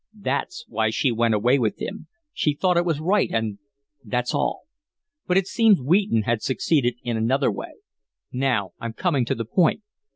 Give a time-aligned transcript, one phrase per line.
[0.17, 3.59] That's why she went away with him She thought it was right, and
[4.03, 4.61] that's all.
[5.27, 7.73] But it seems Wheaton had succeeded in another way.
[8.31, 9.83] Now, I'm coming to the point.